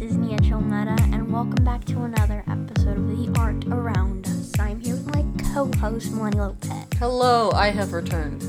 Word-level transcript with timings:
This 0.00 0.12
is 0.12 0.16
Nia 0.16 0.38
Chilmeta, 0.38 0.98
and 1.12 1.30
welcome 1.30 1.62
back 1.62 1.84
to 1.84 2.04
another 2.04 2.42
episode 2.48 2.96
of 2.96 3.06
The 3.06 3.38
Art 3.38 3.66
Around 3.66 4.26
Us. 4.28 4.58
I'm 4.58 4.80
here 4.80 4.94
with 4.94 5.14
my 5.14 5.22
co 5.52 5.70
host, 5.78 6.12
Melanie 6.12 6.38
Lopez. 6.38 6.86
Hello, 6.98 7.50
I 7.50 7.68
have 7.68 7.92
returned. 7.92 8.42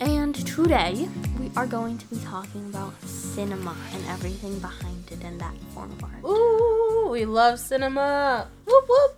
And 0.00 0.34
today, 0.34 1.08
we 1.40 1.50
are 1.56 1.66
going 1.66 1.96
to 1.96 2.06
be 2.08 2.18
talking 2.18 2.66
about 2.66 2.92
cinema 3.00 3.74
and 3.94 4.04
everything 4.08 4.58
behind 4.58 5.10
it 5.10 5.22
in 5.22 5.38
that 5.38 5.54
form 5.72 5.92
of 5.92 6.04
art. 6.04 6.22
Ooh, 6.22 7.08
we 7.10 7.24
love 7.24 7.58
cinema. 7.58 8.46
Whoop 8.66 8.84
whoop. 8.86 9.16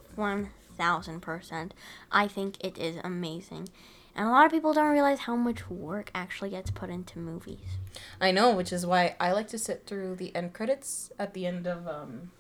1000%. 0.79 1.71
I 2.13 2.29
think 2.29 2.57
it 2.61 2.79
is 2.79 3.01
amazing. 3.03 3.69
And 4.19 4.27
a 4.27 4.31
lot 4.31 4.45
of 4.47 4.53
people 4.53 4.73
don't 4.75 4.91
realize 4.91 5.21
how 5.21 5.37
much 5.37 5.71
work 5.71 6.11
actually 6.15 6.51
gets 6.51 6.71
put 6.71 6.91
into 6.91 7.19
movies. 7.21 7.79
I 8.21 8.33
know, 8.33 8.51
which 8.55 8.73
is 8.73 8.85
why 8.85 9.15
I 9.21 9.33
like 9.33 9.49
to 9.49 9.59
sit 9.59 9.87
through 9.87 10.17
the 10.17 10.35
end 10.35 10.53
credits 10.53 11.11
at 11.19 11.33
the 11.35 11.47
end 11.47 11.67
of 11.67 11.87
um 11.89 12.33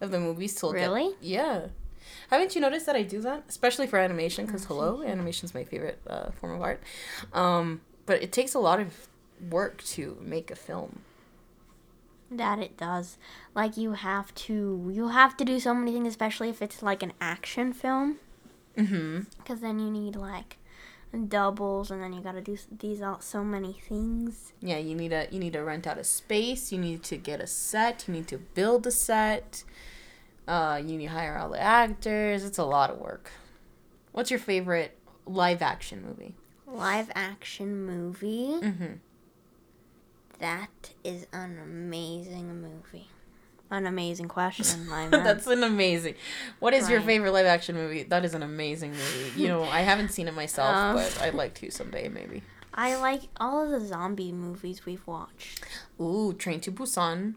of 0.00 0.10
the 0.10 0.18
movies 0.18 0.56
at- 0.64 0.72
Really? 0.72 1.14
yeah. 1.20 1.66
Haven't 2.30 2.54
you 2.54 2.60
noticed 2.62 2.86
that 2.86 2.96
I 2.96 3.02
do 3.02 3.20
that, 3.20 3.44
especially 3.48 3.86
for 3.86 3.98
animation? 3.98 4.46
Because 4.46 4.64
hello, 4.64 5.02
animation's 5.02 5.54
my 5.54 5.62
favorite 5.64 6.00
uh, 6.06 6.30
form 6.30 6.54
of 6.54 6.62
art. 6.62 6.82
Um, 7.34 7.82
but 8.06 8.22
it 8.22 8.32
takes 8.32 8.54
a 8.54 8.58
lot 8.58 8.80
of 8.80 9.06
work 9.50 9.82
to 9.94 10.16
make 10.22 10.50
a 10.50 10.56
film. 10.56 11.00
That 12.30 12.58
it 12.60 12.76
does. 12.78 13.18
Like 13.54 13.76
you 13.76 13.92
have 13.92 14.34
to 14.46 14.90
you 14.92 15.08
have 15.08 15.36
to 15.36 15.44
do 15.44 15.60
so 15.60 15.74
many 15.74 15.92
things 15.92 16.08
especially 16.08 16.48
if 16.48 16.62
it's 16.62 16.82
like 16.82 17.02
an 17.02 17.12
action 17.20 17.72
film 17.74 18.16
Mm-hmm. 18.76 19.22
cuz 19.44 19.60
then 19.60 19.78
you 19.80 19.90
need 19.90 20.14
like 20.16 20.56
doubles 21.28 21.90
and 21.90 22.02
then 22.02 22.12
you 22.12 22.20
got 22.20 22.32
to 22.32 22.40
do 22.40 22.56
these 22.78 23.02
all 23.02 23.20
so 23.20 23.42
many 23.42 23.72
things. 23.72 24.52
Yeah, 24.60 24.78
you 24.78 24.94
need 24.94 25.12
a 25.12 25.26
you 25.30 25.38
need 25.38 25.54
to 25.54 25.60
rent 25.62 25.86
out 25.86 25.98
a 25.98 26.04
space. 26.04 26.72
You 26.72 26.78
need 26.78 27.02
to 27.04 27.16
get 27.16 27.40
a 27.40 27.46
set. 27.46 28.04
You 28.06 28.14
need 28.14 28.28
to 28.28 28.38
build 28.38 28.86
a 28.86 28.90
set. 28.90 29.64
Uh, 30.46 30.80
you 30.84 30.96
need 30.96 31.06
to 31.06 31.12
hire 31.12 31.36
all 31.36 31.50
the 31.50 31.60
actors. 31.60 32.44
It's 32.44 32.58
a 32.58 32.64
lot 32.64 32.90
of 32.90 32.98
work. 32.98 33.30
What's 34.12 34.30
your 34.30 34.40
favorite 34.40 34.96
live 35.26 35.62
action 35.62 36.02
movie? 36.02 36.34
Live 36.66 37.10
action 37.14 37.84
movie. 37.84 38.58
Mm-hmm. 38.60 38.94
That 40.38 40.90
is 41.04 41.26
an 41.32 41.58
amazing 41.62 42.62
movie. 42.62 43.08
An 43.70 43.86
amazing 43.86 44.26
question. 44.28 44.88
That's 45.10 45.46
an 45.46 45.62
amazing. 45.62 46.14
What 46.58 46.74
is 46.74 46.90
your 46.90 47.00
favorite 47.00 47.30
live 47.32 47.46
action 47.46 47.76
movie? 47.76 48.02
That 48.02 48.24
is 48.24 48.34
an 48.34 48.42
amazing 48.42 48.90
movie. 48.92 49.40
You 49.40 49.48
know, 49.48 49.62
I 49.62 49.80
haven't 49.82 50.08
seen 50.10 50.26
it 50.28 50.34
myself, 50.34 50.74
Um. 50.74 50.96
but 50.96 51.18
I'd 51.22 51.34
like 51.34 51.54
to 51.54 51.70
someday 51.70 52.08
maybe. 52.08 52.42
I 52.74 52.96
like 52.96 53.22
all 53.38 53.62
of 53.64 53.70
the 53.70 53.86
zombie 53.86 54.32
movies 54.32 54.84
we've 54.86 55.06
watched. 55.06 55.64
Ooh, 56.00 56.32
Train 56.32 56.60
to 56.60 56.72
Busan, 56.72 57.34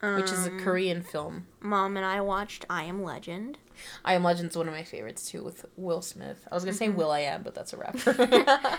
which 0.00 0.30
is 0.30 0.46
a 0.46 0.50
Um, 0.50 0.60
Korean 0.60 1.02
film. 1.02 1.46
Mom 1.60 1.96
and 1.96 2.04
I 2.06 2.20
watched 2.20 2.64
I 2.70 2.84
Am 2.84 3.02
Legend. 3.02 3.58
I 4.04 4.14
Am 4.14 4.24
Legend's 4.24 4.56
one 4.56 4.68
of 4.68 4.74
my 4.74 4.84
favorites 4.84 5.30
too, 5.30 5.42
with 5.44 5.64
Will 5.76 6.00
Smith. 6.02 6.46
I 6.50 6.54
was 6.54 6.64
gonna 6.64 6.72
Mm-hmm. 6.72 6.78
say 6.78 6.88
Will 6.90 7.10
I 7.10 7.20
Am, 7.20 7.42
but 7.42 7.54
that's 7.54 7.72
a 7.72 7.76
rapper. 7.76 8.14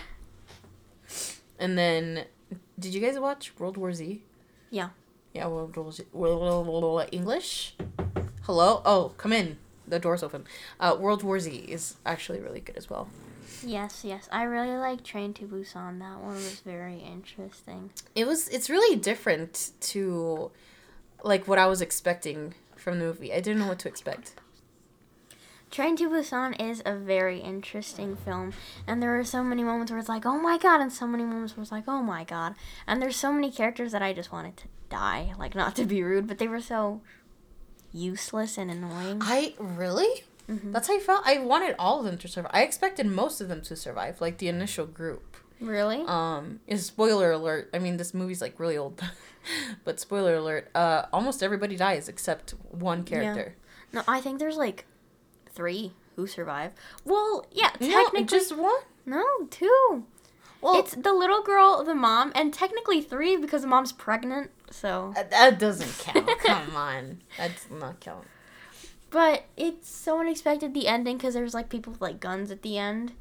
and 1.59 1.77
then, 1.77 2.25
did 2.77 2.93
you 2.93 3.01
guys 3.01 3.19
watch 3.19 3.53
World 3.59 3.77
War 3.77 3.93
Z? 3.93 4.23
Yeah. 4.69 4.89
Yeah, 5.33 5.47
World 5.47 5.75
War 5.75 5.91
Z. 5.91 6.05
World 6.11 6.67
War 6.67 7.05
English. 7.11 7.75
Hello. 8.43 8.81
Oh, 8.85 9.13
come 9.17 9.33
in. 9.33 9.57
The 9.87 9.99
door's 9.99 10.23
open. 10.23 10.45
Uh, 10.79 10.95
World 10.99 11.23
War 11.23 11.39
Z 11.39 11.51
is 11.51 11.95
actually 12.05 12.39
really 12.39 12.59
good 12.59 12.77
as 12.77 12.89
well. 12.89 13.09
Yes, 13.63 14.03
yes. 14.03 14.27
I 14.31 14.43
really 14.43 14.77
like 14.77 15.03
Train 15.03 15.33
to 15.35 15.45
Busan. 15.45 15.99
That 15.99 16.19
one 16.19 16.35
was 16.35 16.61
very 16.61 16.99
interesting. 16.99 17.91
It 18.15 18.25
was. 18.25 18.47
It's 18.49 18.69
really 18.69 18.95
different 18.95 19.71
to, 19.81 20.51
like 21.23 21.47
what 21.47 21.59
I 21.59 21.67
was 21.67 21.81
expecting 21.81 22.55
from 22.75 22.99
the 22.99 23.05
movie. 23.05 23.33
I 23.33 23.41
didn't 23.41 23.59
know 23.59 23.67
what 23.67 23.79
to 23.79 23.87
expect. 23.87 24.33
Train 25.71 25.95
to 25.97 26.09
Busan 26.09 26.59
is 26.59 26.81
a 26.85 26.95
very 26.95 27.39
interesting 27.39 28.15
film, 28.15 28.53
and 28.87 29.03
there 29.03 29.19
are 29.19 29.23
so 29.23 29.43
many 29.43 29.63
moments 29.63 29.91
where 29.91 29.99
it's 29.99 30.09
like, 30.09 30.25
oh 30.25 30.39
my 30.39 30.57
god, 30.57 30.81
and 30.81 30.91
so 30.91 31.05
many 31.05 31.23
moments 31.23 31.55
where 31.55 31.61
it's 31.61 31.71
like, 31.71 31.83
oh 31.87 32.01
my 32.01 32.23
god. 32.23 32.55
And 32.87 32.99
there's 33.01 33.15
so 33.15 33.31
many 33.31 33.51
characters 33.51 33.91
that 33.91 34.01
I 34.01 34.11
just 34.13 34.31
wanted 34.31 34.57
to 34.57 34.63
die. 34.89 35.33
Like, 35.37 35.53
not 35.53 35.75
to 35.75 35.85
be 35.85 36.01
rude, 36.01 36.25
but 36.27 36.39
they 36.39 36.47
were 36.47 36.59
so 36.61 37.01
useless 37.93 38.57
and 38.57 38.71
annoying. 38.71 39.19
I 39.21 39.53
really. 39.59 40.23
Mhm. 40.49 40.71
That's 40.73 40.87
how 40.87 40.95
I 40.95 40.99
felt. 40.99 41.21
I 41.25 41.37
wanted 41.37 41.75
all 41.77 41.99
of 41.99 42.05
them 42.05 42.17
to 42.17 42.27
survive. 42.27 42.51
I 42.53 42.63
expected 42.63 43.05
most 43.05 43.39
of 43.39 43.47
them 43.47 43.61
to 43.61 43.75
survive, 43.75 44.19
like 44.21 44.39
the 44.39 44.47
initial 44.47 44.87
group. 44.87 45.37
Really? 45.61 46.03
Um, 46.07 46.61
is 46.65 46.85
spoiler 46.85 47.31
alert. 47.31 47.69
I 47.73 47.79
mean, 47.79 47.97
this 47.97 48.13
movie's 48.13 48.41
like 48.41 48.59
really 48.59 48.77
old, 48.77 48.99
but 49.83 49.99
spoiler 49.99 50.35
alert. 50.35 50.71
Uh, 50.73 51.05
almost 51.13 51.43
everybody 51.43 51.75
dies 51.75 52.09
except 52.09 52.51
one 52.71 53.03
character. 53.03 53.55
No, 53.91 54.01
I 54.07 54.21
think 54.21 54.39
there's 54.39 54.57
like 54.57 54.85
three 55.59 55.91
who 56.15 56.25
survive. 56.25 56.71
Well, 57.05 57.45
yeah, 57.51 57.71
No, 57.79 57.87
technically. 57.87 58.23
just 58.37 58.55
one. 58.55 58.81
No, 59.05 59.23
two. 59.49 60.05
Well, 60.61 60.79
it's 60.79 60.93
the 60.95 61.13
little 61.13 61.41
girl, 61.41 61.83
the 61.83 61.95
mom, 61.95 62.31
and 62.35 62.53
technically 62.53 63.01
three 63.01 63.35
because 63.37 63.61
the 63.61 63.67
mom's 63.67 63.91
pregnant. 63.91 64.51
So, 64.71 65.11
that- 65.15 65.31
that 65.31 65.59
doesn't 65.59 65.97
count. 65.99 66.29
Come 66.45 66.75
on, 66.75 67.21
that's 67.37 67.69
not 67.69 67.99
count. 67.99 68.25
but 69.09 69.45
it's 69.57 69.89
so 69.89 70.19
unexpected 70.19 70.73
the 70.73 70.87
ending 70.87 71.17
because 71.17 71.33
there's 71.33 71.53
like 71.53 71.69
people 71.69 71.91
with 71.93 72.01
like 72.01 72.19
guns 72.19 72.51
at 72.51 72.61
the 72.61 72.77
end, 72.77 73.13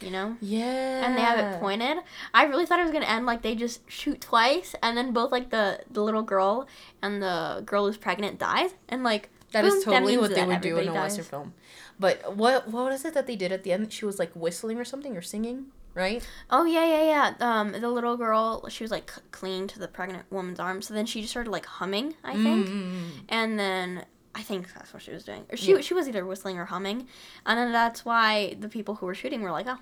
you 0.00 0.10
know, 0.10 0.36
Yeah. 0.40 1.04
and 1.04 1.16
they 1.16 1.20
have 1.20 1.38
it 1.38 1.60
pointed. 1.60 1.98
I 2.32 2.44
really 2.44 2.64
thought 2.66 2.78
it 2.80 2.84
was 2.84 2.92
gonna 2.92 3.04
end 3.06 3.26
like 3.26 3.42
they 3.42 3.54
just 3.54 3.88
shoot 3.90 4.20
twice, 4.20 4.74
and 4.82 4.96
then 4.96 5.12
both 5.12 5.30
like 5.32 5.50
the 5.50 5.80
the 5.90 6.02
little 6.02 6.22
girl 6.22 6.66
and 7.02 7.22
the 7.22 7.62
girl 7.66 7.86
who's 7.86 7.98
pregnant 7.98 8.38
dies, 8.38 8.70
and 8.88 9.02
like 9.04 9.28
That 9.52 9.62
boom, 9.64 9.72
is 9.76 9.84
totally 9.84 10.12
means 10.16 10.22
what 10.22 10.34
they 10.34 10.46
would 10.46 10.60
do 10.62 10.76
in 10.78 10.88
a 10.88 10.90
everybody 10.90 10.98
western 10.98 11.24
film. 11.24 11.54
But 11.98 12.36
what 12.36 12.68
what 12.68 12.84
was 12.90 13.04
it 13.04 13.14
that 13.14 13.26
they 13.26 13.36
did 13.36 13.52
at 13.52 13.62
the 13.62 13.72
end? 13.72 13.92
She 13.92 14.04
was 14.04 14.18
like 14.18 14.32
whistling 14.34 14.78
or 14.78 14.84
something 14.84 15.16
or 15.16 15.22
singing, 15.22 15.66
right? 15.94 16.26
Oh 16.50 16.64
yeah, 16.64 16.84
yeah, 16.86 17.04
yeah. 17.38 17.60
Um, 17.60 17.72
the 17.72 17.88
little 17.88 18.16
girl, 18.16 18.68
she 18.68 18.82
was 18.84 18.90
like 18.90 19.12
clinging 19.30 19.68
to 19.68 19.78
the 19.78 19.88
pregnant 19.88 20.24
woman's 20.30 20.58
arm, 20.58 20.82
so 20.82 20.92
then 20.94 21.06
she 21.06 21.20
just 21.20 21.30
started 21.32 21.50
like 21.50 21.66
humming, 21.66 22.14
I 22.24 22.32
think, 22.34 22.68
Mm. 22.68 23.02
and 23.28 23.58
then 23.58 24.04
I 24.34 24.42
think 24.42 24.72
that's 24.74 24.92
what 24.92 25.02
she 25.02 25.12
was 25.12 25.22
doing, 25.24 25.44
or 25.50 25.56
she 25.56 25.72
Yeah. 25.72 25.80
she 25.80 25.94
was 25.94 26.08
either 26.08 26.26
whistling 26.26 26.58
or 26.58 26.64
humming, 26.64 27.06
and 27.46 27.58
then 27.58 27.70
that's 27.70 28.04
why 28.04 28.56
the 28.58 28.68
people 28.68 28.96
who 28.96 29.06
were 29.06 29.14
shooting 29.14 29.42
were 29.42 29.52
like, 29.52 29.66
oh, 29.68 29.78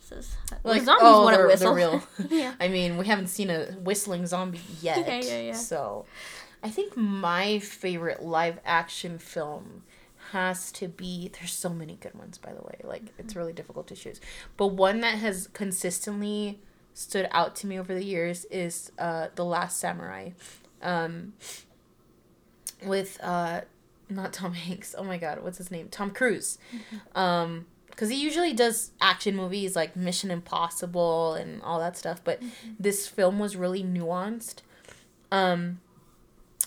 this 0.00 0.10
is 0.26 0.36
Like 0.64 0.82
zombies 0.82 1.02
oh, 1.06 1.22
want 1.22 1.36
to 1.36 1.46
whistle. 1.46 1.74
they're 1.74 1.88
real. 1.90 2.02
yeah. 2.30 2.54
I 2.60 2.66
mean, 2.66 2.96
we 2.96 3.06
haven't 3.06 3.28
seen 3.28 3.48
a 3.50 3.66
whistling 3.84 4.26
zombie 4.26 4.60
yet. 4.82 5.06
Yeah, 5.06 5.20
yeah, 5.20 5.40
yeah. 5.40 5.52
So, 5.52 6.04
I 6.64 6.70
think 6.70 6.96
my 6.96 7.60
favorite 7.60 8.22
live 8.24 8.58
action 8.64 9.18
film 9.18 9.84
has 10.32 10.70
to 10.72 10.88
be. 10.88 11.30
There's 11.38 11.52
so 11.52 11.70
many 11.70 11.96
good 12.00 12.14
ones, 12.14 12.38
by 12.38 12.52
the 12.52 12.62
way. 12.62 12.80
Like 12.84 13.04
Mm-hmm. 13.04 13.20
it's 13.20 13.36
really 13.36 13.52
difficult 13.52 13.86
to 13.88 13.94
choose, 13.94 14.20
but 14.56 14.68
one 14.68 15.00
that 15.00 15.18
has 15.18 15.48
consistently 15.52 16.60
stood 16.94 17.28
out 17.32 17.56
to 17.56 17.66
me 17.66 17.78
over 17.78 17.92
the 17.94 18.04
years 18.04 18.44
is 18.46 18.92
uh, 18.98 19.28
the 19.34 19.44
Last 19.44 19.78
Samurai, 19.78 20.30
um, 20.82 21.32
with 22.84 23.18
uh, 23.22 23.62
not 24.08 24.32
Tom 24.32 24.52
Hanks. 24.66 24.94
Oh 24.96 25.04
my 25.04 25.18
God, 25.18 25.42
what's 25.42 25.58
his 25.58 25.70
name? 25.70 25.88
Tom 25.90 26.10
Cruise. 26.10 26.58
Mm-hmm. 26.74 27.18
Um, 27.18 27.66
because 27.90 28.10
he 28.10 28.16
usually 28.16 28.52
does 28.52 28.90
action 29.00 29.36
movies 29.36 29.76
like 29.76 29.94
Mission 29.94 30.28
Impossible 30.32 31.34
and 31.34 31.62
all 31.62 31.78
that 31.78 31.96
stuff, 31.96 32.20
but 32.24 32.42
this 32.76 33.06
film 33.06 33.38
was 33.38 33.54
really 33.54 33.84
nuanced. 33.84 34.62
Um, 35.30 35.78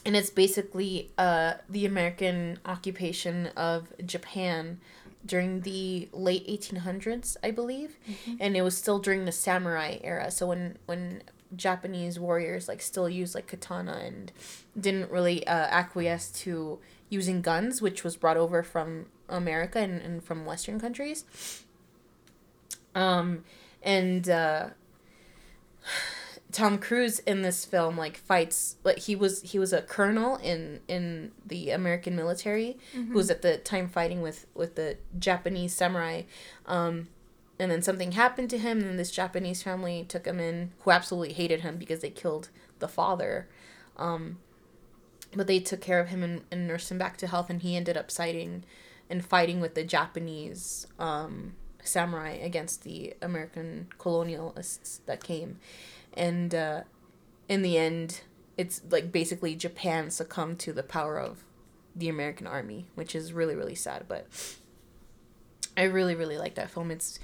and 0.06 0.16
it's 0.16 0.30
basically 0.30 1.12
uh, 1.18 1.56
the 1.70 1.86
American 1.86 2.60
occupation 2.66 3.48
of 3.58 3.92
Japan 4.06 4.80
during 5.26 5.62
the 5.62 6.08
late 6.14 6.48
1800s, 6.48 7.36
I 7.44 7.52
believe, 7.52 7.98
and 8.40 8.56
it 8.56 8.62
was 8.62 8.78
still 8.78 9.00
during 9.00 9.26
the 9.26 9.32
samurai 9.32 9.98
era. 10.04 10.32
So 10.32 10.48
when 10.48 10.78
when 10.86 11.24
Japanese 11.56 12.20
warriors 12.20 12.68
like 12.68 12.82
still 12.82 13.10
used 13.10 13.34
like 13.36 13.48
katana 13.48 14.02
and 14.04 14.32
didn't 14.80 15.12
really 15.12 15.46
uh, 15.48 15.52
acquiesce 15.52 16.32
to 16.44 16.80
using 17.10 17.42
guns, 17.42 17.82
which 17.82 18.04
was 18.04 18.16
brought 18.16 18.38
over 18.38 18.64
from 18.64 19.08
America 19.30 19.80
and, 19.80 20.02
and 20.02 20.24
from 20.24 20.46
Western 20.46 20.80
countries. 20.80 21.26
Um, 22.96 23.44
and 23.84 24.28
uh, 24.30 24.70
Tom 26.52 26.78
Cruise 26.78 27.20
in 27.20 27.42
this 27.42 27.66
film 27.66 27.98
like 27.98 28.18
fights 28.18 28.78
like 28.84 29.00
he 29.00 29.16
was 29.16 29.42
he 29.42 29.60
was 29.60 29.74
a 29.74 29.82
colonel 29.82 30.38
in 30.38 30.80
in 30.88 31.32
the 31.46 31.72
American 31.72 32.16
military 32.16 32.78
who 32.94 33.14
was 33.14 33.30
at 33.30 33.42
the 33.42 33.58
time 33.58 33.90
fighting 33.90 34.22
with 34.22 34.46
with 34.56 34.76
the 34.76 34.98
Japanese 35.20 35.74
samurai. 35.74 36.22
Um 36.66 37.10
and 37.60 37.72
then 37.72 37.82
something 37.82 38.14
happened 38.14 38.50
to 38.52 38.58
him 38.58 38.82
and 38.82 38.98
this 38.98 39.12
Japanese 39.12 39.64
family 39.64 40.06
took 40.08 40.26
him 40.26 40.40
in 40.40 40.72
who 40.80 40.92
absolutely 40.92 41.34
hated 41.34 41.62
him 41.62 41.78
because 41.78 42.00
they 42.00 42.10
killed 42.10 42.50
the 42.80 42.88
father. 42.88 43.48
Um 43.98 44.38
but 45.36 45.48
they 45.48 45.60
took 45.60 45.82
care 45.82 46.00
of 46.00 46.08
him 46.08 46.24
and, 46.24 46.44
and 46.50 46.66
nursed 46.66 46.90
him 46.90 46.98
back 46.98 47.18
to 47.18 47.28
health 47.28 47.50
and 47.50 47.62
he 47.62 47.76
ended 47.76 47.98
up 47.98 48.10
siding 48.10 48.64
and 49.10 49.26
fighting 49.26 49.60
with 49.60 49.76
the 49.76 49.84
Japanese 49.84 50.88
um 50.98 51.56
samurai 51.84 52.32
against 52.32 52.84
the 52.84 53.14
American 53.22 53.88
colonialists 54.00 55.00
that 55.06 55.24
came 55.24 55.60
and 56.18 56.54
uh, 56.54 56.82
in 57.48 57.62
the 57.62 57.78
end 57.78 58.22
it's 58.58 58.82
like 58.90 59.12
basically 59.12 59.56
Japan 59.56 60.10
succumbed 60.10 60.60
to 60.60 60.74
the 60.74 60.84
power 60.84 61.20
of 61.20 61.44
the 61.96 62.10
American 62.10 62.48
army, 62.48 62.88
which 62.96 63.16
is 63.16 63.34
really 63.34 63.56
really 63.56 63.76
sad. 63.76 64.06
But 64.08 64.28
I 65.76 65.84
really 65.84 66.16
really 66.16 66.38
like 66.38 66.56
that 66.56 66.70
film. 66.70 66.92
It's 66.92 67.20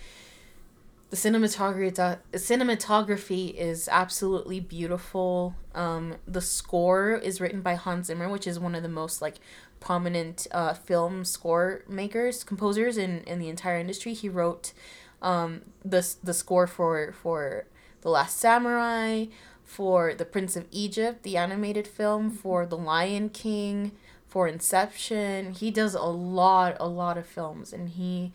the 1.09 1.17
cinematography 1.17 2.19
cinematography 2.33 3.53
is 3.53 3.87
absolutely 3.91 4.59
beautiful. 4.59 5.55
Um, 5.75 6.15
the 6.27 6.41
score 6.41 7.11
is 7.11 7.39
written 7.39 7.61
by 7.61 7.75
Hans 7.75 8.07
Zimmer, 8.07 8.29
which 8.29 8.47
is 8.47 8.59
one 8.59 8.73
of 8.73 8.83
the 8.83 8.89
most 8.89 9.21
like 9.21 9.35
prominent 9.79 10.47
uh, 10.51 10.73
film 10.73 11.25
score 11.25 11.83
makers 11.87 12.43
composers 12.43 12.97
in, 12.97 13.19
in 13.21 13.37
the 13.37 13.49
entire 13.49 13.77
industry. 13.77 14.13
He 14.13 14.29
wrote 14.29 14.73
um, 15.21 15.61
the 15.85 16.07
the 16.23 16.33
score 16.33 16.67
for 16.67 17.11
for 17.11 17.65
the 18.03 18.09
Last 18.09 18.37
Samurai, 18.37 19.25
for 19.63 20.13
The 20.13 20.25
Prince 20.25 20.55
of 20.55 20.67
Egypt, 20.71 21.23
the 21.23 21.37
animated 21.37 21.87
film, 21.87 22.29
for 22.29 22.65
The 22.65 22.77
Lion 22.77 23.29
King, 23.29 23.93
for 24.27 24.47
Inception. 24.47 25.53
He 25.53 25.71
does 25.71 25.95
a 25.95 26.03
lot, 26.03 26.77
a 26.79 26.87
lot 26.87 27.17
of 27.17 27.25
films, 27.25 27.73
and 27.73 27.89
he 27.89 28.31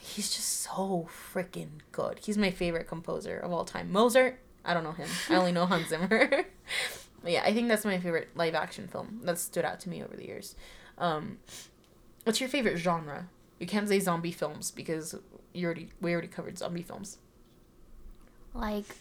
he's 0.00 0.34
just 0.34 0.62
so 0.62 1.08
freaking 1.32 1.80
good. 1.92 2.18
He's 2.22 2.38
my 2.38 2.50
favorite 2.50 2.88
composer 2.88 3.38
of 3.38 3.52
all 3.52 3.64
time. 3.64 3.92
Mozart, 3.92 4.40
I 4.64 4.74
don't 4.74 4.84
know 4.84 4.92
him. 4.92 5.08
I 5.28 5.36
only 5.36 5.52
know 5.52 5.66
Hans 5.66 5.88
Zimmer. 5.88 6.28
but 7.22 7.32
yeah, 7.32 7.42
I 7.44 7.52
think 7.52 7.68
that's 7.68 7.84
my 7.84 7.98
favorite 7.98 8.30
live 8.34 8.54
action 8.54 8.88
film 8.88 9.20
that 9.24 9.38
stood 9.38 9.64
out 9.64 9.80
to 9.80 9.88
me 9.88 10.02
over 10.02 10.16
the 10.16 10.26
years. 10.26 10.56
Um, 10.98 11.38
what's 12.24 12.40
your 12.40 12.48
favorite 12.48 12.78
genre? 12.78 13.28
You 13.58 13.66
can't 13.66 13.88
say 13.88 14.00
zombie 14.00 14.32
films 14.32 14.70
because 14.70 15.14
you 15.52 15.66
already 15.66 15.90
we 16.00 16.12
already 16.12 16.28
covered 16.28 16.58
zombie 16.58 16.82
films. 16.82 17.18
Like, 18.54 18.96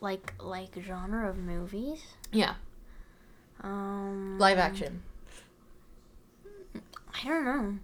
like, 0.00 0.34
like 0.40 0.70
genre 0.82 1.28
of 1.28 1.36
movies. 1.38 2.00
Yeah. 2.32 2.54
Um. 3.62 4.38
Live 4.38 4.58
action. 4.58 5.02
I 7.24 7.26
don't 7.28 7.44
know. 7.44 7.78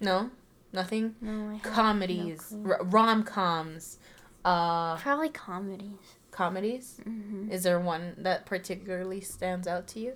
No, 0.00 0.30
nothing. 0.72 1.14
No, 1.20 1.50
I 1.54 1.58
Comedies, 1.60 2.50
no 2.52 2.70
r- 2.72 2.84
rom 2.84 3.22
coms, 3.22 3.98
uh, 4.44 4.96
Probably 4.96 5.28
comedies. 5.28 6.16
comedies. 6.32 7.00
hmm 7.04 7.48
Is 7.50 7.62
there 7.62 7.78
one 7.78 8.14
that 8.18 8.46
particularly 8.46 9.20
stands 9.20 9.68
out 9.68 9.86
to 9.88 10.00
you? 10.00 10.14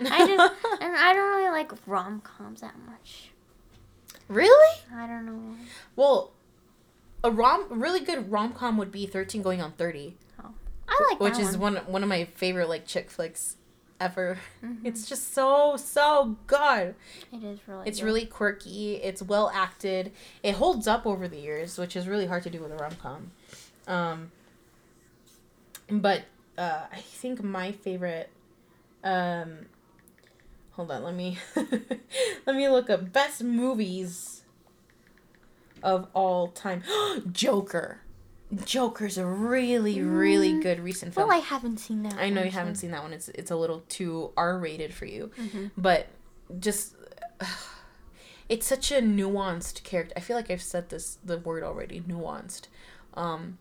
No, 0.00 0.10
I 0.10 0.26
just 0.26 0.54
and 0.80 0.96
I 0.96 1.12
don't 1.12 1.36
really 1.36 1.50
like 1.50 1.70
rom 1.86 2.20
coms 2.22 2.62
that 2.62 2.74
much. 2.86 3.30
really? 4.28 4.80
I 4.92 5.06
don't 5.06 5.26
know. 5.26 5.54
Well, 5.94 6.32
a 7.24 7.30
rom 7.30 7.66
really 7.70 8.00
good 8.00 8.30
rom 8.30 8.52
com 8.52 8.76
would 8.76 8.92
be 8.92 9.06
Thirteen 9.06 9.42
Going 9.42 9.60
on 9.60 9.72
Thirty, 9.72 10.16
I 10.86 11.06
like 11.10 11.18
which 11.20 11.38
is 11.38 11.56
one. 11.56 11.74
one 11.76 11.84
one 11.86 12.02
of 12.04 12.08
my 12.08 12.26
favorite 12.26 12.68
like 12.68 12.86
chick 12.86 13.10
flicks 13.10 13.56
ever. 13.98 14.38
Mhm. 14.62 14.80
It's 14.84 15.08
just 15.08 15.32
so 15.32 15.76
so 15.76 16.36
good. 16.46 16.94
It 17.32 17.42
is 17.42 17.58
really. 17.66 17.88
It's 17.88 17.98
good. 17.98 18.04
really 18.04 18.26
quirky. 18.26 18.96
It's 18.96 19.22
well 19.22 19.50
acted. 19.52 20.12
It 20.42 20.54
holds 20.56 20.86
up 20.86 21.06
over 21.06 21.26
the 21.26 21.38
years, 21.38 21.78
which 21.78 21.96
is 21.96 22.06
really 22.06 22.26
hard 22.26 22.42
to 22.44 22.50
do 22.50 22.60
with 22.60 22.70
a 22.72 22.76
rom 22.76 22.94
com. 23.00 23.30
Um, 23.88 24.30
but 25.90 26.22
uh, 26.58 26.82
I 26.92 27.00
think 27.00 27.42
my 27.42 27.72
favorite. 27.72 28.30
Um, 29.02 29.66
hold 30.72 30.90
on, 30.90 31.02
let 31.04 31.14
me 31.14 31.38
let 32.46 32.56
me 32.56 32.68
look 32.68 32.88
up 32.90 33.12
best 33.12 33.42
movies 33.42 34.33
of 35.84 36.08
all 36.14 36.48
time. 36.48 36.82
Joker. 37.32 38.00
Joker's 38.64 39.16
a 39.18 39.26
really 39.26 40.00
really 40.02 40.52
Mm. 40.52 40.62
good 40.62 40.80
recent 40.80 41.14
film. 41.14 41.28
Well, 41.28 41.36
I 41.36 41.40
haven't 41.40 41.78
seen 41.78 42.02
that. 42.04 42.14
I 42.14 42.28
know 42.30 42.42
you 42.42 42.50
haven't 42.50 42.76
seen 42.76 42.90
that 42.92 43.02
one. 43.02 43.12
It's 43.12 43.28
it's 43.30 43.50
a 43.50 43.56
little 43.56 43.80
too 43.88 44.32
R 44.36 44.58
rated 44.58 44.92
for 44.94 45.06
you 45.06 45.30
Mhm. 45.38 45.70
but 45.76 46.08
just 46.60 46.94
it's 48.48 48.66
such 48.66 48.90
a 48.92 48.96
nuanced 49.00 49.82
character. 49.82 50.12
I 50.16 50.20
feel 50.20 50.36
like 50.36 50.50
I've 50.50 50.62
said 50.62 50.88
this 50.90 51.18
the 51.24 51.38
word 51.38 51.62
already, 51.62 52.00
nuanced. 52.00 52.68
Um 53.14 53.58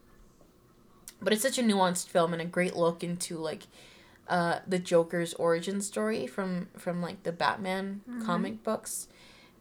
but 1.22 1.32
it's 1.34 1.42
such 1.42 1.58
a 1.58 1.64
nuanced 1.64 2.08
film 2.10 2.34
and 2.34 2.42
a 2.42 2.46
great 2.46 2.76
look 2.76 3.04
into 3.04 3.38
like 3.38 3.64
uh 4.28 4.60
the 4.68 4.80
Joker's 4.80 5.34
origin 5.36 5.82
story 5.82 6.28
from 6.28 6.68
from 6.78 7.02
like 7.02 7.24
the 7.24 7.32
Batman 7.32 8.02
Mhm. 8.10 8.26
comic 8.26 8.64
books 8.64 9.08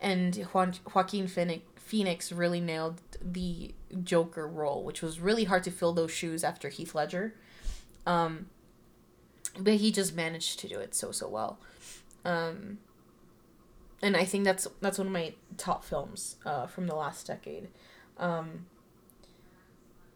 and 0.01 0.35
Juan, 0.53 0.75
Joaquin 0.93 1.29
Phoenix 1.29 1.63
Phoenix 1.93 2.33
really 2.33 2.59
nailed 2.59 3.03
the 3.21 3.75
Joker 4.03 4.49
role, 4.49 4.83
which 4.83 5.03
was 5.03 5.21
really 5.21 5.45
hard 5.45 5.63
to 5.65 5.71
fill 5.71 5.93
those 5.93 6.11
shoes 6.11 6.43
after 6.43 6.71
Heath 6.71 6.95
Ledger. 6.95 7.35
Um 8.07 8.47
but 9.59 9.75
he 9.75 9.93
just 9.93 10.15
managed 10.17 10.59
to 10.61 10.69
do 10.69 10.79
it 10.79 10.95
so 10.95 11.13
so 11.13 11.29
well. 11.29 11.59
Um, 12.25 12.79
and 14.01 14.17
I 14.17 14.25
think 14.25 14.45
that's 14.45 14.67
that's 14.81 14.97
one 14.97 15.07
of 15.07 15.13
my 15.13 15.35
top 15.59 15.85
films 15.85 16.37
uh, 16.47 16.67
from 16.67 16.87
the 16.87 16.95
last 16.95 17.27
decade. 17.27 17.69
Um, 18.17 18.65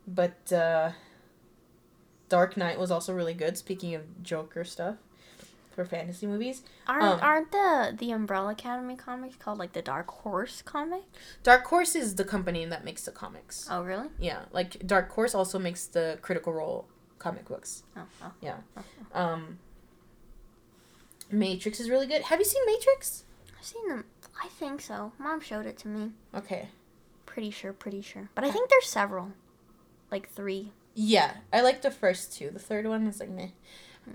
but 0.06 0.50
uh, 0.50 0.92
Dark 2.30 2.56
Knight 2.56 2.78
was 2.78 2.90
also 2.90 3.12
really 3.12 3.34
good. 3.34 3.58
Speaking 3.58 3.94
of 3.94 4.22
Joker 4.22 4.64
stuff 4.64 4.96
for 5.76 5.84
fantasy 5.84 6.26
movies, 6.26 6.62
Aren't 6.88 7.04
Um, 7.04 7.20
aren't 7.20 7.52
the 7.52 7.94
the 7.96 8.10
Umbrella 8.10 8.52
Academy 8.52 8.96
comics 8.96 9.36
called 9.36 9.58
like 9.58 9.74
the 9.74 9.82
Dark 9.82 10.10
Horse 10.10 10.62
comic? 10.62 11.04
Dark 11.44 11.64
Horse 11.66 11.94
is 11.94 12.16
the 12.16 12.24
company 12.24 12.64
that 12.64 12.84
makes 12.84 13.04
the 13.04 13.12
comics. 13.12 13.68
Oh 13.70 13.84
really? 13.84 14.08
Yeah, 14.18 14.46
like 14.50 14.84
Dark 14.84 15.12
Horse 15.12 15.34
also 15.34 15.58
makes 15.60 15.86
the 15.86 16.18
Critical 16.22 16.52
Role 16.52 16.88
comic 17.18 17.44
books. 17.46 17.84
Oh, 17.96 18.02
oh. 18.22 18.32
Yeah. 18.40 18.56
oh. 18.76 19.20
Um, 19.22 19.58
Matrix 21.30 21.78
is 21.78 21.90
really 21.90 22.06
good. 22.06 22.22
Have 22.22 22.38
you 22.38 22.44
seen 22.44 22.62
Matrix? 22.66 23.24
I've 23.58 23.64
seen 23.64 23.88
them. 23.88 24.04
I 24.42 24.48
think 24.48 24.80
so. 24.80 25.12
Mom 25.18 25.40
showed 25.40 25.66
it 25.66 25.76
to 25.78 25.88
me. 25.88 26.12
Okay. 26.34 26.68
Pretty 27.26 27.50
sure. 27.50 27.72
Pretty 27.72 28.00
sure. 28.00 28.30
But 28.34 28.44
I 28.44 28.50
think 28.50 28.70
there's 28.70 28.86
several, 28.88 29.32
like 30.10 30.28
three. 30.30 30.72
Yeah, 30.94 31.38
I 31.52 31.60
like 31.60 31.82
the 31.82 31.90
first 31.90 32.32
two. 32.36 32.50
The 32.50 32.58
third 32.58 32.86
one 32.86 33.06
is 33.06 33.20
like 33.20 33.28
meh. 33.28 33.48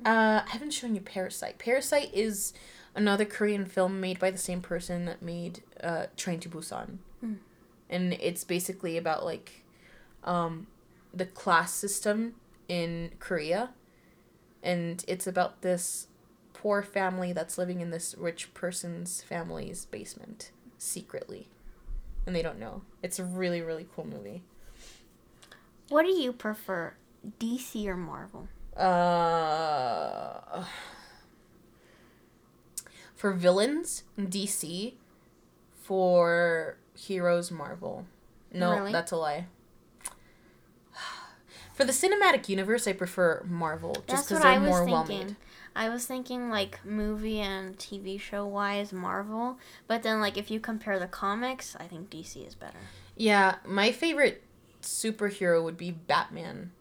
Uh, 0.05 0.41
I 0.45 0.49
haven't 0.49 0.71
shown 0.71 0.95
you 0.95 1.01
Parasite. 1.01 1.57
Parasite 1.59 2.09
is 2.13 2.53
another 2.95 3.25
Korean 3.25 3.65
film 3.65 3.99
made 3.99 4.19
by 4.19 4.31
the 4.31 4.37
same 4.37 4.61
person 4.61 5.05
that 5.05 5.21
made 5.21 5.61
uh, 5.83 6.05
Train 6.17 6.39
to 6.41 6.49
Busan, 6.49 6.97
Hmm. 7.19 7.33
and 7.89 8.13
it's 8.13 8.43
basically 8.43 8.97
about 8.97 9.23
like, 9.25 9.63
um, 10.23 10.67
the 11.13 11.25
class 11.25 11.73
system 11.73 12.35
in 12.67 13.11
Korea, 13.19 13.71
and 14.63 15.03
it's 15.07 15.27
about 15.27 15.61
this 15.61 16.07
poor 16.53 16.81
family 16.81 17.33
that's 17.33 17.57
living 17.57 17.81
in 17.81 17.89
this 17.91 18.15
rich 18.17 18.53
person's 18.53 19.21
family's 19.21 19.85
basement 19.85 20.51
secretly, 20.77 21.47
and 22.25 22.35
they 22.35 22.41
don't 22.41 22.59
know. 22.59 22.81
It's 23.03 23.19
a 23.19 23.23
really 23.23 23.61
really 23.61 23.87
cool 23.95 24.05
movie. 24.07 24.43
What 25.89 26.03
do 26.03 26.11
you 26.11 26.31
prefer, 26.31 26.93
DC 27.39 27.85
or 27.87 27.97
Marvel? 27.97 28.47
Uh, 28.75 30.65
for 33.15 33.31
villains, 33.33 34.03
DC. 34.17 34.93
For 35.75 36.77
heroes, 36.95 37.51
Marvel. 37.51 38.05
No, 38.53 38.71
Really? 38.73 38.91
that's 38.91 39.11
a 39.11 39.17
lie. 39.17 39.45
For 41.73 41.85
the 41.85 41.91
cinematic 41.93 42.47
universe, 42.49 42.87
I 42.87 42.93
prefer 42.93 43.43
Marvel 43.47 43.95
just 44.07 44.27
because 44.27 44.43
they're 44.43 44.51
I 44.51 44.57
was 44.59 44.67
more 44.69 44.85
well 44.85 45.05
thinking. 45.05 45.27
made. 45.27 45.35
I 45.75 45.89
was 45.89 46.05
thinking 46.05 46.49
like 46.49 46.79
movie 46.85 47.39
and 47.39 47.77
TV 47.77 48.19
show 48.19 48.45
wise 48.45 48.91
Marvel, 48.93 49.57
but 49.87 50.03
then 50.03 50.19
like 50.21 50.37
if 50.37 50.51
you 50.51 50.59
compare 50.59 50.99
the 50.99 51.07
comics, 51.07 51.75
I 51.79 51.85
think 51.87 52.09
DC 52.09 52.45
is 52.45 52.55
better. 52.55 52.77
Yeah, 53.15 53.55
my 53.65 53.91
favorite 53.91 54.43
superhero 54.81 55.63
would 55.63 55.77
be 55.77 55.91
Batman. 55.91 56.71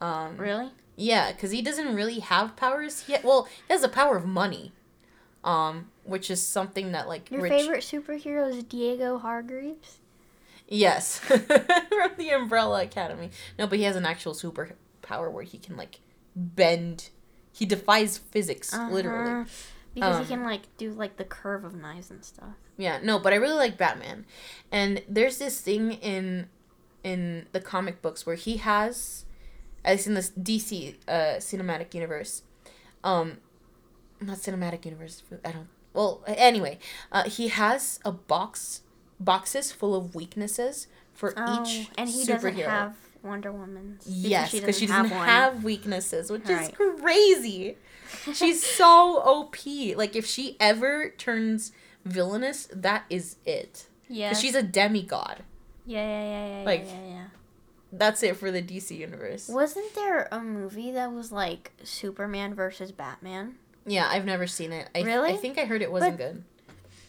Um, 0.00 0.36
Really? 0.36 0.70
Yeah, 0.96 1.32
because 1.32 1.50
he 1.50 1.62
doesn't 1.62 1.94
really 1.94 2.18
have 2.20 2.56
powers 2.56 3.04
yet. 3.08 3.24
Well, 3.24 3.44
he 3.66 3.72
has 3.72 3.80
the 3.82 3.88
power 3.88 4.16
of 4.16 4.26
money, 4.26 4.72
um, 5.44 5.90
which 6.04 6.30
is 6.30 6.42
something 6.46 6.92
that 6.92 7.08
like 7.08 7.30
Your 7.30 7.40
rich. 7.42 7.52
favorite 7.52 7.80
superhero 7.82 8.48
is 8.54 8.62
Diego 8.64 9.18
Hargreaves? 9.18 9.98
Yes, 10.68 11.18
from 11.18 12.10
the 12.18 12.30
Umbrella 12.30 12.82
Academy. 12.82 13.30
No, 13.58 13.66
but 13.66 13.78
he 13.78 13.84
has 13.84 13.96
an 13.96 14.04
actual 14.06 14.34
superpower 14.34 15.32
where 15.32 15.42
he 15.42 15.58
can 15.58 15.76
like 15.76 16.00
bend. 16.36 17.08
He 17.52 17.64
defies 17.66 18.18
physics, 18.18 18.72
literally. 18.90 19.30
Uh-huh. 19.30 19.44
Because 19.94 20.16
Um, 20.16 20.22
he 20.22 20.28
can 20.28 20.44
like 20.44 20.62
do 20.76 20.92
like 20.92 21.16
the 21.16 21.24
curve 21.24 21.64
of 21.64 21.74
knives 21.74 22.10
and 22.10 22.24
stuff. 22.24 22.54
Yeah, 22.76 23.00
no, 23.02 23.18
but 23.18 23.32
I 23.32 23.36
really 23.36 23.56
like 23.56 23.76
Batman. 23.76 24.24
And 24.70 25.02
there's 25.08 25.38
this 25.38 25.60
thing 25.60 25.92
in 25.94 26.48
in 27.02 27.46
the 27.52 27.60
comic 27.60 28.00
books 28.02 28.24
where 28.26 28.36
he 28.36 28.58
has 28.58 29.24
at 29.84 29.92
least 29.92 30.06
in 30.06 30.14
this 30.14 30.30
DC 30.30 30.94
uh 31.08 31.12
cinematic 31.38 31.94
universe. 31.94 32.42
Um 33.04 33.38
not 34.20 34.36
cinematic 34.38 34.84
universe, 34.84 35.22
I 35.44 35.52
don't 35.52 35.68
well, 35.92 36.22
anyway, 36.26 36.78
uh 37.12 37.24
he 37.24 37.48
has 37.48 37.98
a 38.04 38.12
box 38.12 38.82
boxes 39.18 39.72
full 39.72 39.94
of 39.94 40.14
weaknesses 40.14 40.86
for 41.12 41.34
Oh, 41.36 41.62
each 41.64 41.88
and 41.98 42.08
he 42.08 42.22
superhero. 42.24 42.26
doesn't 42.26 42.56
have 42.58 42.96
Wonder 43.22 43.52
Woman's. 43.52 44.06
yes, 44.06 44.52
because 44.52 44.78
she 44.78 44.86
doesn't 44.86 45.10
one. 45.10 45.26
have 45.26 45.62
weaknesses, 45.62 46.30
which 46.30 46.48
Right. 46.48 46.70
is 46.70 46.76
crazy. 47.00 47.76
She's 48.32 48.64
so 48.78 49.20
OP. 49.24 49.56
Like 49.96 50.16
if 50.16 50.24
she 50.26 50.56
ever 50.58 51.10
turns 51.10 51.72
villainous, 52.04 52.66
that 52.72 53.04
is 53.10 53.36
it. 53.44 53.86
Yeah, 54.08 54.32
she's 54.32 54.54
a 54.54 54.62
demigod. 54.62 55.42
yeah, 55.84 56.00
yeah, 56.06 56.22
yeah, 56.22 56.58
yeah, 56.60 56.64
like- 56.64 56.86
yeah, 56.86 57.00
yeah, 57.02 57.08
yeah. 57.08 57.24
That's 57.92 58.22
it 58.22 58.36
for 58.36 58.50
the 58.50 58.62
DC 58.62 58.96
universe. 58.96 59.48
Wasn't 59.48 59.94
there 59.94 60.28
a 60.30 60.40
movie 60.40 60.92
that 60.92 61.12
was 61.12 61.32
like 61.32 61.72
Superman 61.82 62.54
versus 62.54 62.92
Batman? 62.92 63.56
Yeah, 63.86 64.08
I've 64.08 64.24
never 64.24 64.46
seen 64.46 64.72
it. 64.72 64.88
I, 64.94 65.02
Really? 65.02 65.32
I 65.32 65.36
think 65.36 65.58
I 65.58 65.64
heard 65.64 65.82
it 65.82 65.90
wasn't 65.90 66.18
good. 66.18 66.44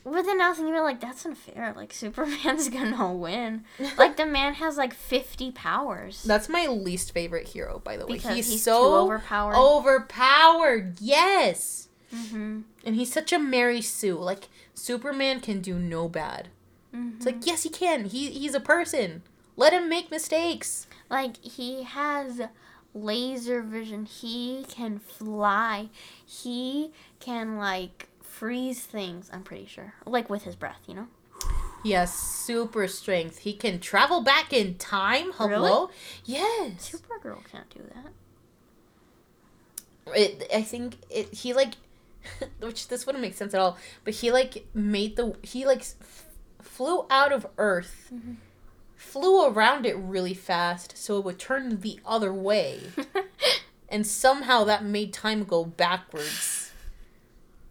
But 0.04 0.24
then 0.24 0.42
I 0.42 0.50
was 0.50 0.58
thinking, 0.58 0.76
like, 0.78 1.00
that's 1.00 1.26
unfair. 1.26 1.74
Like, 1.76 1.94
Superman's 1.94 2.70
gonna 2.70 3.14
win. 3.14 3.66
Like, 3.98 4.18
the 4.18 4.26
man 4.26 4.56
has 4.56 4.78
like 4.78 4.94
50 4.94 5.52
powers. 5.52 6.24
That's 6.24 6.50
my 6.50 6.66
least 6.68 7.14
favorite 7.14 7.50
hero, 7.50 7.80
by 7.84 7.98
the 7.98 8.08
way. 8.08 8.14
because 8.14 8.36
he's, 8.36 8.50
he's, 8.50 8.64
so 8.64 8.96
overpowered. 8.96 9.56
overpowered. 9.56 10.98
Yes. 11.00 11.90
Mm-hmm. 12.14 12.62
And 12.84 12.96
he's 12.96 13.14
such 13.14 13.32
a 13.32 13.40
Mary 13.40 13.82
Sue. 13.82 14.18
Like 14.18 14.50
Superman 14.74 15.40
can 15.40 15.62
do 15.62 15.78
no 15.78 16.10
bad. 16.10 16.50
mm-hmm. 16.94 17.18
It's 17.18 17.26
like 17.26 17.46
yes, 17.46 17.64
he 17.64 17.70
can. 17.70 18.06
He 18.06 18.32
he's 18.32 18.54
a 18.54 18.60
person. 18.60 19.24
Let 19.58 19.74
him 19.74 19.90
make 19.90 20.10
mistakes. 20.12 20.88
Like 21.10 21.38
he 21.44 21.84
has 21.84 22.42
laser 22.94 23.62
vision. 23.62 24.06
He 24.06 24.66
can 24.70 25.00
fly. 25.00 25.90
He 26.26 26.92
can 27.20 27.58
like 27.58 28.08
freeze 28.22 28.82
things. 28.82 29.30
I'm 29.32 29.44
pretty 29.44 29.66
sure, 29.66 29.94
like 30.06 30.30
with 30.30 30.44
his 30.44 30.56
breath, 30.56 30.80
you 30.88 30.96
know. 30.96 31.08
He 31.84 31.92
has 31.92 32.14
super 32.14 32.88
strength. 32.88 33.40
He 33.40 33.54
can 33.54 33.80
travel 33.80 34.22
back 34.22 34.54
in 34.54 34.76
time. 34.76 35.32
Hello. 35.34 35.90
Yes. 36.26 36.92
Supergirl 36.92 37.44
can't 37.52 37.70
do 37.72 37.82
that. 37.96 38.12
It, 40.16 40.48
I 40.54 40.62
think 40.62 40.98
it. 41.10 41.34
He 41.34 41.54
like, 41.54 41.74
which 42.60 42.88
this 42.88 43.06
wouldn't 43.06 43.22
make 43.22 43.34
sense 43.34 43.54
at 43.54 43.60
all. 43.60 43.78
But 44.04 44.14
he 44.16 44.32
like 44.32 44.66
made 44.74 45.16
the 45.16 45.36
he 45.42 45.66
like 45.66 45.80
f- 45.80 46.26
flew 46.62 47.06
out 47.10 47.32
of 47.32 47.48
Earth. 47.58 48.12
Mhm. 48.14 48.36
Flew 49.02 49.46
around 49.48 49.86
it 49.86 49.98
really 49.98 50.34
fast 50.34 50.98
so 50.98 51.18
it 51.18 51.26
would 51.26 51.40
turn 51.40 51.82
the 51.82 52.00
other 52.06 52.32
way. 52.34 52.80
and 53.90 54.06
somehow 54.08 54.64
that 54.64 54.86
made 54.86 55.12
time 55.12 55.44
go 55.44 55.66
backwards 55.66 56.72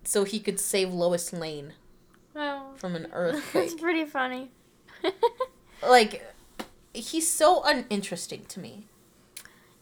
so 0.04 0.24
he 0.24 0.38
could 0.40 0.58
save 0.60 0.92
Lois 0.92 1.32
Lane 1.32 1.72
oh, 2.36 2.72
from 2.76 2.94
an 2.96 3.02
that's 3.12 3.14
earthquake. 3.14 3.80
pretty 3.80 4.04
funny. 4.04 4.50
like 5.86 6.22
he's 6.92 7.30
so 7.30 7.62
uninteresting 7.64 8.44
to 8.48 8.60
me. 8.60 8.86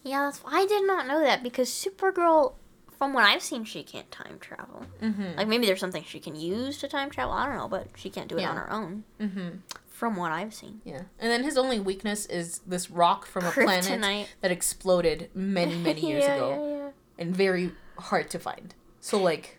yeah, 0.02 0.24
that's. 0.26 0.40
I 0.46 0.66
did 0.66 0.86
not 0.86 1.06
know 1.08 1.20
that 1.20 1.42
because 1.42 1.68
Supergirl, 1.70 2.52
from 2.98 3.12
what 3.14 3.24
I've 3.24 3.42
seen, 3.42 3.64
she 3.64 3.82
can't 3.82 4.10
time 4.12 4.38
travel. 4.38 4.86
Mhm. 5.02 5.36
Like 5.36 5.48
maybe 5.48 5.66
there's 5.66 5.80
something 5.80 6.04
she 6.04 6.20
can 6.20 6.36
use 6.36 6.78
to 6.78 6.88
time 6.88 7.10
travel. 7.10 7.32
I 7.34 7.46
don't 7.46 7.56
know, 7.56 7.68
but 7.68 7.88
she 7.96 8.10
can't 8.10 8.28
do 8.28 8.36
it 8.36 8.42
Yeah. 8.42 8.50
on 8.50 8.56
her 8.56 8.72
own. 8.72 9.04
Mhm. 9.20 9.58
From 9.98 10.14
what 10.14 10.30
I've 10.30 10.54
seen. 10.54 10.80
Yeah. 10.84 11.02
And 11.18 11.28
then 11.28 11.42
his 11.42 11.58
only 11.58 11.80
weakness 11.80 12.24
is 12.26 12.60
this 12.60 12.88
rock 12.88 13.26
from 13.26 13.44
a 13.44 13.50
planet 13.50 14.28
that 14.40 14.52
exploded 14.52 15.28
many 15.34 15.74
many 15.74 16.02
years 16.08 16.22
yeah, 16.28 16.36
ago 16.36 16.48
Yeah, 16.50 16.76
yeah. 16.84 16.90
and 17.18 17.36
very 17.36 17.72
hard 17.98 18.30
to 18.30 18.38
find. 18.38 18.76
So 19.00 19.20
like 19.20 19.58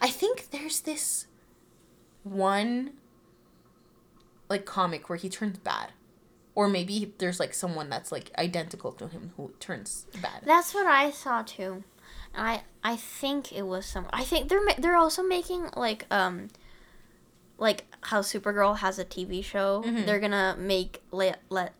I 0.00 0.10
think 0.10 0.50
there's 0.50 0.80
this 0.80 1.26
one 2.24 2.94
like 4.48 4.64
comic 4.64 5.08
where 5.08 5.18
he 5.18 5.28
turns 5.28 5.58
bad. 5.58 5.92
Or 6.56 6.66
maybe 6.68 7.14
there's 7.18 7.38
like 7.38 7.54
someone 7.54 7.88
that's 7.88 8.10
like 8.10 8.32
identical 8.36 8.90
to 8.94 9.06
him 9.06 9.32
who 9.36 9.52
turns 9.60 10.06
bad. 10.20 10.42
That's 10.44 10.74
what 10.74 10.86
I 10.86 11.12
saw 11.12 11.42
too. 11.42 11.84
I 12.34 12.62
I 12.82 12.96
think 12.96 13.52
it 13.52 13.62
was 13.62 13.86
some. 13.86 14.06
I 14.12 14.24
think 14.24 14.48
they're 14.48 14.60
they're 14.76 14.96
also 14.96 15.22
making 15.22 15.68
like 15.76 16.04
um. 16.10 16.48
Like 17.58 17.84
how 18.02 18.20
Supergirl 18.22 18.78
has 18.78 18.98
a 18.98 19.04
TV 19.04 19.42
show, 19.44 19.82
Mhm. 19.84 20.06
they're 20.06 20.20
gonna 20.20 20.56
make 20.58 21.02
let 21.10 21.40
let. 21.50 21.72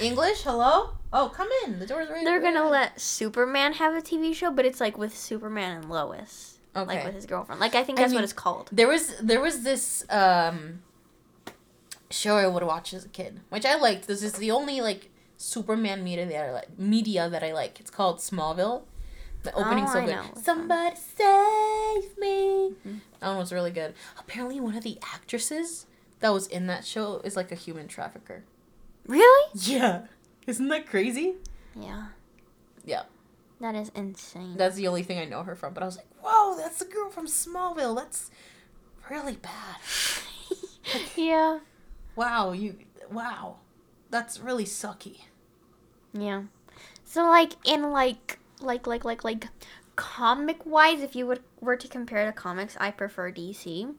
English, 0.00 0.42
hello? 0.42 0.90
Oh, 1.12 1.28
come 1.34 1.48
in. 1.64 1.78
The 1.78 1.86
door's 1.86 2.08
right 2.08 2.24
they're 2.24 2.40
gonna 2.40 2.68
let 2.68 3.00
Superman 3.00 3.74
have 3.74 3.94
a 3.94 4.00
TV 4.00 4.34
show, 4.34 4.50
but 4.50 4.64
it's 4.64 4.80
like 4.80 4.96
with 4.96 5.16
Superman 5.16 5.76
and 5.78 5.90
Lois, 5.90 6.58
Okay. 6.74 6.86
like 6.86 7.04
with 7.04 7.14
his 7.14 7.26
girlfriend. 7.26 7.60
Like 7.60 7.74
I 7.74 7.84
think 7.84 7.98
I 7.98 8.02
that's 8.02 8.10
mean- 8.12 8.16
what 8.18 8.24
it's 8.24 8.32
called. 8.32 8.68
There 8.72 8.88
was 8.88 9.14
there 9.20 9.40
was 9.40 9.62
this 9.62 10.04
um 10.10 10.82
show 12.10 12.36
I 12.36 12.46
would 12.46 12.62
watch 12.62 12.92
as 12.94 13.04
a 13.04 13.08
kid, 13.08 13.40
which 13.50 13.64
I 13.66 13.76
liked. 13.76 14.06
This 14.06 14.22
is 14.22 14.32
the 14.34 14.50
only 14.50 14.80
like 14.80 15.10
Superman 15.36 16.02
media 16.02 16.26
that 16.26 16.44
I 16.46 16.52
like. 16.52 16.78
Media 16.78 17.28
that 17.28 17.42
I 17.42 17.52
like. 17.52 17.78
It's 17.80 17.90
called 17.90 18.18
Smallville. 18.18 18.82
The 19.42 19.52
opening 19.54 19.84
Oh, 19.88 19.92
so 19.92 19.98
I 20.00 20.06
good. 20.06 20.44
Somebody 20.44 20.96
save 20.96 22.18
me. 22.18 22.74
Mhm. 22.86 23.00
That 23.20 23.28
one 23.28 23.38
was 23.38 23.52
really 23.52 23.70
good. 23.70 23.94
Apparently, 24.18 24.60
one 24.60 24.76
of 24.76 24.82
the 24.82 24.98
actresses 25.14 25.86
that 26.20 26.30
was 26.30 26.46
in 26.46 26.66
that 26.66 26.84
show 26.84 27.20
is 27.24 27.36
like 27.36 27.50
a 27.50 27.54
human 27.54 27.88
trafficker. 27.88 28.44
Really? 29.06 29.50
Yeah, 29.54 30.06
isn't 30.46 30.68
that 30.68 30.86
crazy? 30.86 31.36
Yeah. 31.74 32.08
Yeah. 32.84 33.04
That 33.60 33.74
is 33.74 33.90
insane. 33.94 34.56
That's 34.56 34.76
the 34.76 34.88
only 34.88 35.02
thing 35.02 35.18
I 35.18 35.24
know 35.26 35.42
her 35.42 35.54
from. 35.54 35.74
But 35.74 35.82
I 35.82 35.86
was 35.86 35.96
like, 35.96 36.06
whoa, 36.22 36.56
that's 36.56 36.78
the 36.78 36.86
girl 36.86 37.10
from 37.10 37.26
Smallville. 37.26 37.94
That's 37.96 38.30
really 39.10 39.36
bad. 39.36 39.76
yeah. 41.16 41.60
Wow, 42.16 42.52
you 42.52 42.76
wow. 43.10 43.56
That's 44.10 44.40
really 44.40 44.64
sucky. 44.64 45.20
Yeah. 46.12 46.44
So 47.04 47.24
like 47.26 47.52
in 47.64 47.90
like 47.90 48.38
like 48.62 48.86
like 48.86 49.04
like 49.04 49.24
like 49.24 49.48
comic 49.96 50.64
wise, 50.64 51.02
if 51.02 51.14
you 51.14 51.26
would 51.26 51.42
were 51.60 51.76
to 51.76 51.88
compare 51.88 52.26
to 52.26 52.32
comics, 52.32 52.76
I 52.80 52.90
prefer 52.90 53.30
DC. 53.30 53.94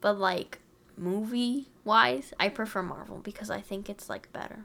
But 0.00 0.18
like 0.18 0.58
movie 0.96 1.68
wise, 1.84 2.32
I 2.38 2.48
prefer 2.48 2.82
Marvel 2.82 3.18
because 3.18 3.50
I 3.50 3.60
think 3.60 3.88
it's 3.88 4.08
like 4.08 4.32
better. 4.32 4.64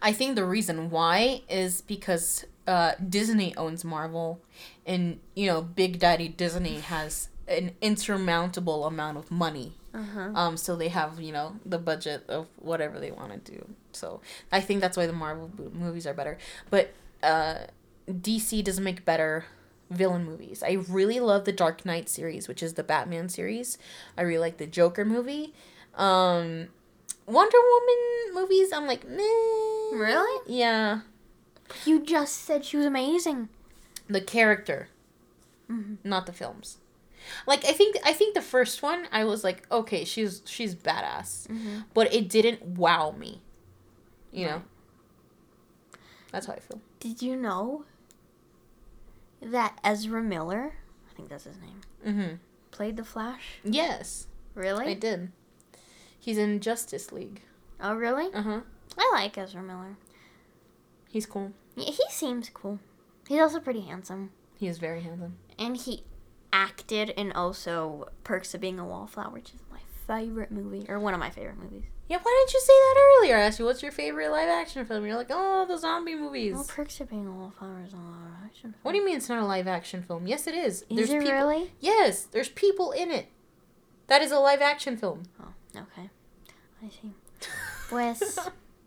I 0.00 0.12
think 0.12 0.34
the 0.34 0.44
reason 0.44 0.90
why 0.90 1.42
is 1.48 1.82
because 1.82 2.44
uh, 2.66 2.92
Disney 3.08 3.56
owns 3.56 3.84
Marvel, 3.84 4.40
and 4.84 5.20
you 5.34 5.46
know 5.46 5.62
Big 5.62 5.98
Daddy 5.98 6.28
Disney 6.28 6.80
has 6.80 7.28
an 7.48 7.72
insurmountable 7.80 8.86
amount 8.86 9.18
of 9.18 9.30
money. 9.30 9.72
Uh-huh. 9.94 10.30
Um, 10.34 10.56
so 10.56 10.76
they 10.76 10.88
have 10.88 11.20
you 11.20 11.32
know 11.32 11.56
the 11.64 11.78
budget 11.78 12.24
of 12.28 12.46
whatever 12.56 12.98
they 12.98 13.10
want 13.10 13.44
to 13.44 13.52
do. 13.52 13.66
So 13.92 14.20
I 14.52 14.60
think 14.60 14.80
that's 14.80 14.96
why 14.96 15.06
the 15.06 15.12
Marvel 15.12 15.50
movies 15.72 16.06
are 16.06 16.14
better. 16.14 16.38
But 16.70 16.92
uh, 17.22 17.58
DC 18.08 18.62
doesn't 18.64 18.84
make 18.84 19.04
better 19.04 19.46
villain 19.90 20.24
movies. 20.24 20.62
I 20.62 20.72
really 20.88 21.20
love 21.20 21.44
the 21.44 21.52
Dark 21.52 21.84
Knight 21.84 22.08
series, 22.08 22.48
which 22.48 22.62
is 22.62 22.74
the 22.74 22.82
Batman 22.82 23.28
series. 23.28 23.78
I 24.16 24.22
really 24.22 24.38
like 24.40 24.58
the 24.58 24.66
Joker 24.66 25.04
movie. 25.04 25.54
Um, 25.94 26.68
Wonder 27.26 27.58
Woman 27.58 28.34
movies, 28.34 28.72
I'm 28.72 28.86
like, 28.86 29.06
meh. 29.08 29.22
Really? 29.96 30.42
Yeah. 30.46 31.00
You 31.84 32.04
just 32.04 32.36
said 32.36 32.64
she 32.64 32.76
was 32.76 32.86
amazing. 32.86 33.48
The 34.08 34.20
character, 34.20 34.88
Mhm. 35.68 35.98
not 36.04 36.26
the 36.26 36.32
films. 36.32 36.78
Like 37.44 37.64
I 37.64 37.72
think 37.72 37.96
I 38.04 38.12
think 38.12 38.34
the 38.34 38.42
first 38.42 38.82
one 38.82 39.08
I 39.10 39.24
was 39.24 39.42
like, 39.42 39.66
okay, 39.72 40.04
she's 40.04 40.42
she's 40.44 40.76
badass. 40.76 41.48
Mm-hmm. 41.48 41.80
But 41.92 42.14
it 42.14 42.28
didn't 42.28 42.62
wow 42.62 43.10
me. 43.18 43.40
You 44.30 44.46
know? 44.46 44.62
That's 46.30 46.46
how 46.46 46.52
I 46.52 46.60
feel. 46.60 46.80
Did 47.00 47.22
you 47.22 47.34
know 47.34 47.84
that 49.42 49.78
Ezra 49.84 50.22
Miller, 50.22 50.74
I 51.10 51.14
think 51.16 51.28
that's 51.28 51.44
his 51.44 51.58
name, 51.58 51.80
Mm-hmm. 52.06 52.34
played 52.70 52.96
the 52.96 53.04
Flash? 53.04 53.58
Yes, 53.64 54.26
Really? 54.54 54.86
I 54.86 54.94
did. 54.94 55.32
He's 56.18 56.38
in 56.38 56.60
Justice 56.60 57.12
League. 57.12 57.42
oh, 57.80 57.94
really? 57.94 58.32
Uh 58.32 58.42
huh. 58.42 58.60
I 58.98 59.10
like 59.14 59.36
Ezra 59.36 59.62
Miller. 59.62 59.96
He's 61.08 61.26
cool. 61.26 61.52
Yeah, 61.76 61.90
he 61.90 62.04
seems 62.10 62.48
cool. 62.52 62.78
He's 63.28 63.40
also 63.40 63.60
pretty 63.60 63.82
handsome. 63.82 64.30
He 64.58 64.66
is 64.66 64.78
very 64.78 65.02
handsome. 65.02 65.36
And 65.58 65.76
he 65.76 66.04
acted 66.52 67.10
in 67.10 67.32
also 67.32 68.08
Perks 68.24 68.54
of 68.54 68.60
Being 68.62 68.78
a 68.78 68.84
Wallflower, 68.86 69.30
which 69.30 69.50
is 69.54 69.60
my 69.70 69.80
favorite 70.06 70.50
movie, 70.50 70.86
or 70.88 70.98
one 70.98 71.12
of 71.14 71.20
my 71.20 71.28
favorite 71.30 71.58
movies. 71.58 71.84
Yeah, 72.08 72.18
why 72.22 72.38
didn't 72.40 72.54
you 72.54 72.60
say 72.60 72.72
that 72.72 73.00
earlier? 73.18 73.36
I 73.36 73.40
asked 73.40 73.58
you 73.58 73.64
what's 73.64 73.82
your 73.82 73.90
favorite 73.90 74.30
live 74.30 74.48
action 74.48 74.84
film. 74.86 75.04
You're 75.04 75.16
like, 75.16 75.30
oh, 75.30 75.66
the 75.66 75.76
zombie 75.76 76.14
movies. 76.14 76.54
Well, 76.54 76.64
Perks 76.64 77.00
of 77.00 77.10
Being 77.10 77.26
a 77.26 77.32
Wallflower 77.32 77.82
is 77.84 77.92
a 77.92 77.96
live 77.96 78.44
action. 78.44 78.74
what 78.82 78.92
do 78.92 78.98
you 78.98 79.04
mean 79.04 79.16
it's 79.16 79.28
not 79.28 79.42
a 79.42 79.46
live 79.46 79.66
action 79.66 80.02
film? 80.02 80.26
Yes, 80.26 80.46
it 80.46 80.54
is. 80.54 80.84
Is 80.88 81.10
it 81.10 81.20
people. 81.20 81.32
really? 81.32 81.72
Yes, 81.80 82.22
there's 82.24 82.48
people 82.50 82.92
in 82.92 83.10
it. 83.10 83.26
That 84.06 84.22
is 84.22 84.30
a 84.30 84.38
live 84.38 84.60
action 84.60 84.96
film. 84.96 85.24
Oh, 85.42 85.48
okay. 85.76 86.10
I 86.84 86.88
see. 86.88 87.12
Pues, 87.88 88.38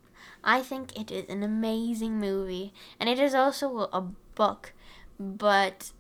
I 0.43 0.61
think 0.61 0.97
it 0.97 1.11
is 1.11 1.25
an 1.29 1.43
amazing 1.43 2.19
movie, 2.19 2.73
and 2.99 3.09
it 3.09 3.19
is 3.19 3.35
also 3.35 3.89
a, 3.91 4.05
book. 4.35 4.71
But 5.19 5.91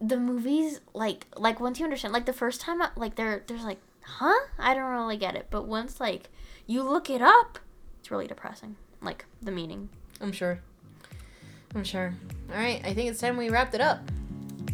the 0.00 0.16
movies, 0.16 0.80
like, 0.94 1.26
like 1.36 1.60
once 1.60 1.78
you 1.78 1.84
understand, 1.84 2.14
like 2.14 2.24
the 2.24 2.32
first 2.32 2.62
time, 2.62 2.80
like 2.96 3.16
there, 3.16 3.42
there's 3.46 3.64
like, 3.64 3.80
huh? 4.02 4.46
I 4.58 4.74
don't 4.74 4.90
really 4.90 5.16
get 5.16 5.34
it. 5.34 5.46
But 5.50 5.66
once 5.66 6.00
like 6.00 6.28
you 6.66 6.82
look 6.82 7.10
it 7.10 7.22
up, 7.22 7.58
it's 8.00 8.10
really 8.10 8.26
depressing. 8.26 8.76
Like 9.02 9.24
the 9.42 9.50
meaning. 9.50 9.88
I'm 10.20 10.32
sure. 10.32 10.60
I'm 11.74 11.84
sure. 11.84 12.14
All 12.50 12.56
right, 12.56 12.80
I 12.84 12.94
think 12.94 13.10
it's 13.10 13.20
time 13.20 13.36
we 13.36 13.48
wrapped 13.48 13.74
it 13.74 13.80
up. 13.80 14.00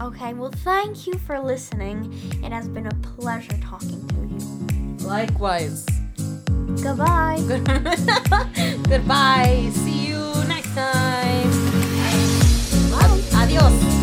Okay, 0.00 0.34
well, 0.34 0.50
thank 0.50 1.06
you 1.06 1.14
for 1.14 1.38
listening. 1.40 2.12
It 2.42 2.52
has 2.52 2.68
been 2.68 2.86
a 2.86 2.94
pleasure 2.96 3.56
talking 3.62 4.06
to 4.08 4.14
you. 4.14 5.06
Likewise. 5.06 5.86
Goodbye. 6.82 7.38
Goodbye. 8.88 9.70
See 9.72 10.08
you 10.08 10.18
next 10.48 10.74
time. 10.74 11.50
Bye. 12.90 13.22
Adios. 13.34 13.95